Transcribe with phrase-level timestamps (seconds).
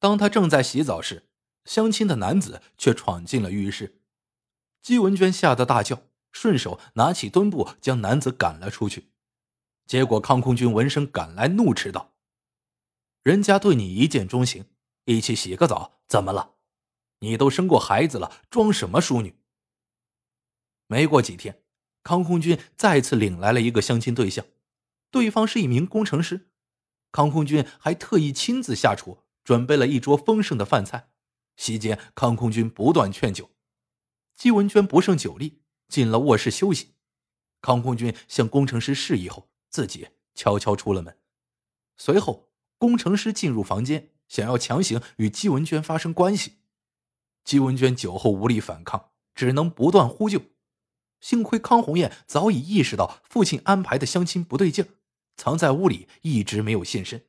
[0.00, 1.28] 当他正在洗澡时，
[1.64, 4.00] 相亲的男子却闯进了浴室。
[4.82, 6.02] 姬文娟吓得大叫，
[6.32, 9.10] 顺手拿起墩布将男子赶了出去。
[9.86, 12.14] 结果康空军闻声赶来，怒斥道
[13.22, 14.64] ：“人家对你一见钟情，
[15.04, 16.54] 一起洗个澡，怎么了？
[17.18, 19.34] 你都生过孩子了，装什么淑女？”
[20.88, 21.62] 没过几天，
[22.02, 24.46] 康空军再次领来了一个相亲对象，
[25.10, 26.48] 对方是一名工程师。
[27.12, 31.10] 康空军还特意亲自下厨，准备了一桌丰盛的饭菜。
[31.56, 33.50] 席间，康空军不断劝酒，
[34.36, 36.94] 姬文娟不胜酒力，进了卧室休息。
[37.60, 41.18] 康空军向工程师示意后，自己悄悄出了门。
[41.96, 46.58] 随后，工程师进入房间，想要强行与姬文娟发生关系。
[47.42, 50.42] 姬文娟酒后无力反抗，只能不断呼救。
[51.20, 54.86] 幸亏康红艳早已意识到父亲安排的相亲不对劲
[55.34, 57.24] 藏在屋里一直没有现身。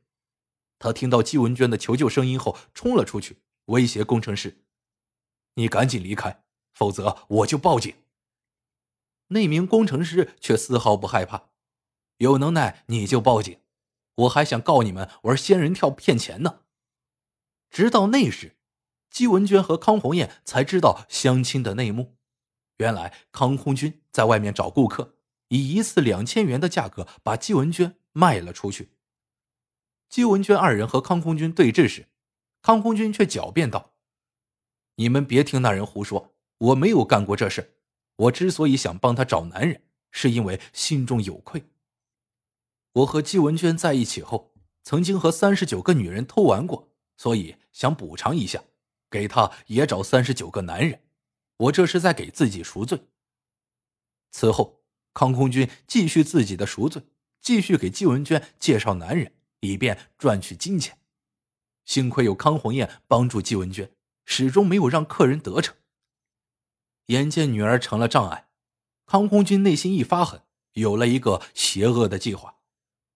[0.81, 4.63] 他听到季文娟的求救声音后，冲了出去，威胁工程师
[5.53, 6.43] ：“你赶紧离开，
[6.73, 7.93] 否则我就报警。”
[9.29, 11.51] 那名工程师却丝毫不害怕
[12.17, 13.59] ：“有能耐你就报警，
[14.15, 16.61] 我还想告你们玩仙人跳骗钱呢。”
[17.69, 18.57] 直到那时，
[19.11, 22.17] 季文娟和康红艳才知道相亲的内幕。
[22.77, 25.13] 原来康空军在外面找顾客，
[25.49, 28.89] 以一次两千元的价格把季文娟卖了出去。
[30.11, 32.09] 季文娟二人和康空军对峙时，
[32.61, 33.93] 康空军却狡辩道
[34.95, 37.77] ：“你们别听那人胡说，我没有干过这事。
[38.17, 41.63] 我之所以想帮他找男人，是因为心中有愧。
[42.91, 44.53] 我和季文娟在一起后，
[44.83, 48.61] 曾经和三十九个女人偷玩过，所以想补偿一下，
[49.09, 50.99] 给他也找三十九个男人。”
[51.55, 52.99] 我这是在给自己赎罪。
[54.31, 54.81] 此后，
[55.13, 57.01] 康空军继续自己的赎罪，
[57.39, 59.31] 继续给季文娟介绍男人，
[59.61, 60.99] 以便赚取金钱。
[61.85, 63.91] 幸亏有康红艳帮助季文娟，
[64.25, 65.75] 始终没有让客人得逞。
[67.07, 68.49] 眼见女儿成了障碍，
[69.05, 70.43] 康空军内心一发狠，
[70.73, 72.57] 有了一个邪恶的计划。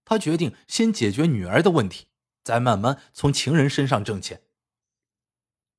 [0.04, 2.08] 他决定先解决女儿的问题，
[2.44, 4.42] 再慢慢从情人身上挣钱。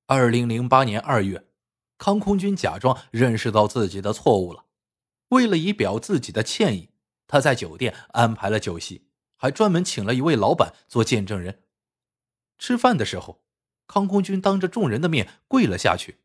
[0.06, 1.48] 二零零八年二月。
[1.98, 4.66] 康空军假装认识到自己的错误了，
[5.28, 6.90] 为了以表自己的歉意，
[7.26, 11.62] 他在酒店安排了酒席，还专门请了一位老板做见证人。
[12.58, 13.44] 吃饭的时候，
[13.86, 16.20] 康空军当着众人的面跪了下去。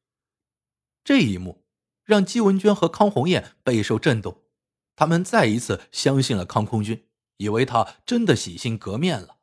[1.03, 1.63] 这一幕
[2.03, 4.44] 让姬文娟和康红艳备受震动，
[4.95, 7.05] 他们再一次相信了康空军，
[7.38, 9.38] 以为他真的洗心革面了。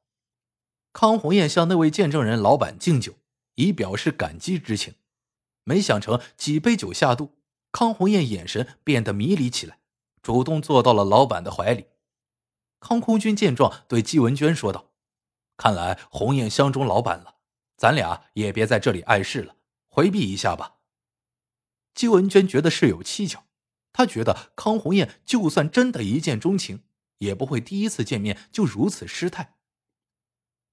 [0.92, 3.14] 康红艳向那位见证人老板敬酒，
[3.56, 4.94] 以表示感激之情。
[5.64, 7.36] 没想成几杯酒下肚，
[7.70, 9.78] 康红艳眼神变得迷离起来，
[10.22, 11.84] 主动坐到了老板的怀里。
[12.80, 14.92] 康空军见状，对季文娟说道
[15.56, 17.36] ：“看来红艳相中老板了，
[17.76, 19.56] 咱俩也别在这里碍事了，
[19.88, 20.76] 回避一下吧。”
[21.94, 23.44] 季文娟觉得事有蹊跷，
[23.92, 26.84] 她觉得康红艳就算真的一见钟情，
[27.18, 29.56] 也不会第一次见面就如此失态。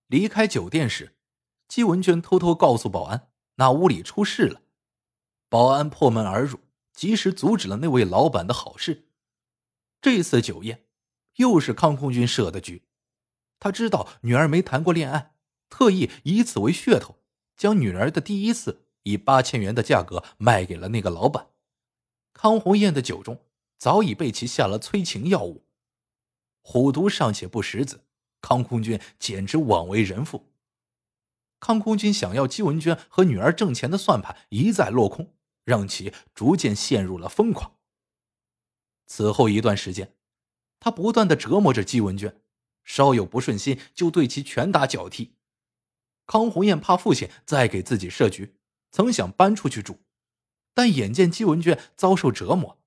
[0.08, 1.16] 离开酒店时，
[1.68, 4.62] 季文娟偷偷告诉保安，那屋里出事了。
[5.50, 6.60] 保安破门而入，
[6.94, 9.08] 及时阻止了那位老板的好事。
[10.00, 10.85] 这次酒宴
[11.36, 12.84] 又是康空军设的局。
[13.60, 15.36] 他知道女儿没谈过恋爱，
[15.70, 17.18] 特意以此为噱头，
[17.56, 21.50] 将女儿的第一次以八千元的价格卖给了那个老板。
[22.34, 23.42] 康红艳的酒中
[23.78, 25.66] 早已被其下了催情药物，
[26.62, 28.06] 虎毒尚且不食子，
[28.42, 30.52] 康空军简直枉为人父。
[31.60, 35.36] 康空军想要姬文娟和女儿挣钱的算盘一再落空。
[35.66, 37.80] 让其逐渐陷入了疯狂。
[39.08, 40.15] 此后一段时间，
[40.86, 42.40] 他不断的折磨着姬文娟，
[42.84, 45.34] 稍有不顺心就对其拳打脚踢。
[46.28, 48.56] 康红艳怕父亲再给自己设局，
[48.92, 49.98] 曾想搬出去住，
[50.76, 52.80] 但眼见姬文娟遭受折磨，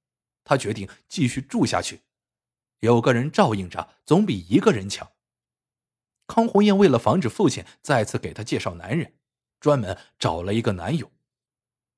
[0.45, 2.03] 他决定继续住下去。
[2.79, 5.11] 有个人照应着，总比一个人强。
[6.29, 9.15] 康红艳为了防止父亲再次给她介绍男人，
[9.59, 11.11] 专门找了一个男友。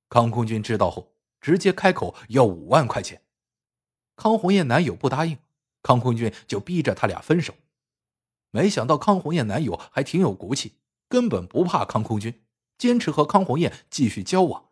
[0.08, 3.22] 康空军知道后，直接开口要五万块钱。
[4.16, 5.36] 康红艳男友不答应，
[5.82, 7.54] 康空军就逼着他俩分手。
[8.50, 10.74] 没想到康红艳男友还挺有骨气，
[11.08, 12.42] 根本不怕康空军，
[12.76, 14.70] 坚持和康红艳继续交往。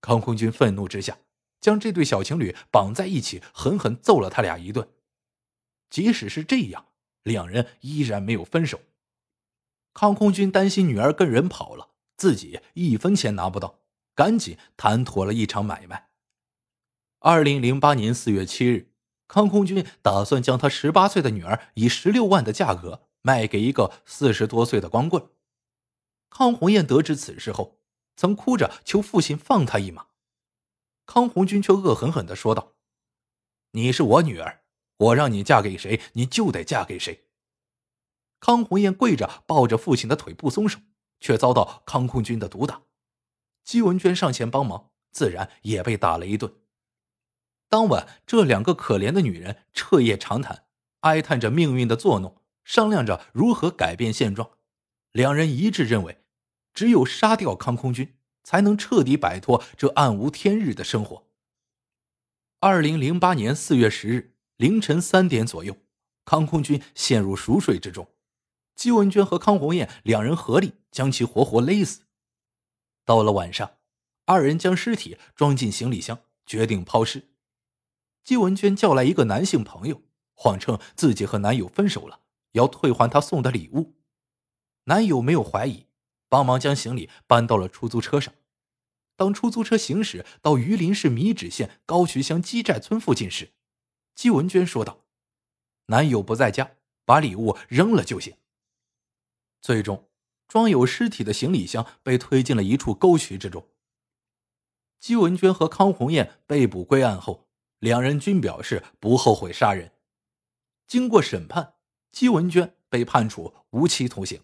[0.00, 1.18] 康空军愤怒之下，
[1.60, 4.88] 将这对小情侣绑在一起，狠狠揍了他俩一顿。
[5.90, 6.86] 即使是这样，
[7.22, 8.80] 两人依然没有分手。
[9.92, 13.80] 康空军担心女儿跟人跑了，自己一分钱拿不到。
[14.14, 16.10] 赶紧谈妥了一场买卖。
[17.20, 18.89] 二零零八年四月七日，
[19.30, 25.24] 康空军打算将他十八岁的女儿以十六万的价格卖给一个四十多岁的光棍。
[26.28, 27.78] 康红艳得知此事后，
[28.16, 30.06] 曾哭着求父亲放他一马。
[31.06, 32.72] 康红军却恶狠狠的说道
[33.70, 34.64] ：“你是我女儿，
[34.96, 37.28] 我让你嫁给谁，你就得嫁给谁。”
[38.40, 40.80] 康红艳跪着抱着父亲的腿不松手，
[41.20, 42.82] 却遭到康空军的毒打。
[43.62, 46.52] 姬文娟上前帮忙，自然也被打了一顿。
[47.70, 50.64] 当晚，这两个可怜的女人彻夜长谈，
[51.00, 54.50] 哀叹着命运的作弄，商量着如何改变现状。
[55.12, 56.22] 两人一致认为，
[56.74, 58.16] 只有杀掉康空军。
[58.42, 61.26] 才能彻底摆脱这暗无天日的生活。
[62.58, 65.76] 二零零八年四月十日凌晨三点左右，
[66.24, 68.08] 康空军陷入熟睡之中，
[68.74, 72.00] 姬文娟和康红艳两人合力将其活活勒死。
[73.04, 73.70] 到了晚上，
[74.24, 77.29] 二人将尸体装进行李箱，决定抛尸。
[78.24, 80.02] 姬文娟叫来一个男性朋友，
[80.34, 82.20] 谎称自己和男友分手了，
[82.52, 83.94] 要退还他送的礼物。
[84.84, 85.86] 男友没有怀疑。
[86.30, 88.32] 帮忙将行李搬到了出租车上。
[89.16, 93.50] 当出租车行驶到榆林市米脂县高渠乡基寨村附近时，
[94.14, 95.04] 姬文娟说道
[95.86, 98.36] ：“男友不在家，把礼物扔了就行。”
[99.60, 100.08] 最终，
[100.46, 103.66] 装有尸体的行李箱被推进了一处沟渠之中。
[105.00, 107.49] 姬文娟和康红艳被捕归案后，
[107.80, 109.92] 两人均表示不后悔杀人。
[110.86, 111.74] 经过审判，
[112.12, 114.42] 姬文娟被判处无期徒刑。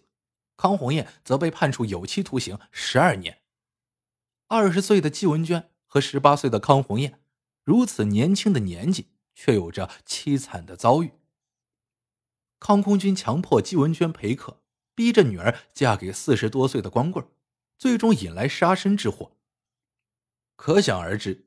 [0.55, 3.41] 康红艳则被判处有期徒刑十二年。
[4.47, 7.21] 二十岁的姬文娟和十八岁的康红艳，
[7.63, 11.11] 如此年轻的年纪，却有着凄惨的遭遇。
[12.59, 14.63] 康空军强迫季文娟陪客，
[14.95, 17.27] 逼着女儿嫁给四十多岁的光棍，
[17.77, 19.37] 最终引来杀身之祸。
[20.55, 21.46] 可想而知，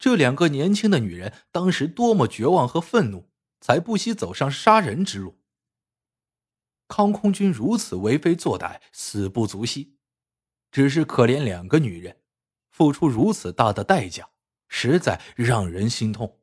[0.00, 3.30] 这两个年轻的女人当时多么绝望和愤怒，
[3.60, 5.38] 才不惜走上杀人之路。
[6.88, 9.98] 康空军如此为非作歹、死不足惜，
[10.72, 12.16] 只是可怜两个女人，
[12.70, 14.30] 付出如此大的代价，
[14.68, 16.39] 实在让人心痛。